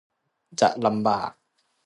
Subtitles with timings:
[0.61, 1.31] จะลำบาก